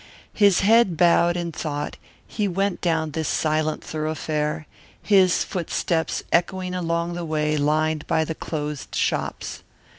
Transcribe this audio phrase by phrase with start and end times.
[0.33, 1.95] His head bowed in thought
[2.25, 4.65] he went down this silent thoroughfare,
[4.99, 9.61] his footsteps echoing along the way lined by the closed shops.